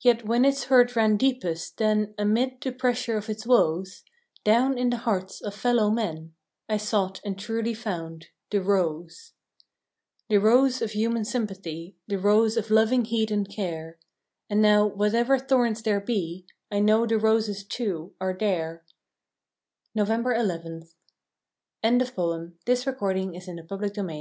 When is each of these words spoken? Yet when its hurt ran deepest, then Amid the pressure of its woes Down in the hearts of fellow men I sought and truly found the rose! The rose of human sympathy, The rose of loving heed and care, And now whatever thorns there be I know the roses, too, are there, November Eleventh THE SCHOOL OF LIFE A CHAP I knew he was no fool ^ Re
Yet 0.00 0.24
when 0.24 0.46
its 0.46 0.64
hurt 0.64 0.96
ran 0.96 1.18
deepest, 1.18 1.76
then 1.76 2.14
Amid 2.16 2.58
the 2.62 2.72
pressure 2.72 3.18
of 3.18 3.28
its 3.28 3.46
woes 3.46 4.02
Down 4.44 4.78
in 4.78 4.88
the 4.88 4.96
hearts 4.96 5.42
of 5.42 5.54
fellow 5.54 5.90
men 5.90 6.32
I 6.70 6.78
sought 6.78 7.20
and 7.22 7.38
truly 7.38 7.74
found 7.74 8.28
the 8.48 8.62
rose! 8.62 9.34
The 10.30 10.38
rose 10.38 10.80
of 10.80 10.92
human 10.92 11.26
sympathy, 11.26 11.94
The 12.08 12.18
rose 12.18 12.56
of 12.56 12.70
loving 12.70 13.04
heed 13.04 13.30
and 13.30 13.46
care, 13.46 13.98
And 14.48 14.62
now 14.62 14.86
whatever 14.86 15.38
thorns 15.38 15.82
there 15.82 16.00
be 16.00 16.46
I 16.70 16.78
know 16.80 17.04
the 17.04 17.18
roses, 17.18 17.62
too, 17.62 18.14
are 18.22 18.32
there, 18.34 18.86
November 19.94 20.32
Eleventh 20.32 20.94
THE 21.82 22.06
SCHOOL 22.06 22.32
OF 22.32 22.40
LIFE 22.56 22.84
A 22.84 22.84
CHAP 22.86 22.98
I 23.02 23.14
knew 23.20 23.30
he 23.30 23.30
was 23.34 23.48
no 23.56 23.66
fool 23.68 23.78
^ 23.78 24.06
Re 24.08 24.18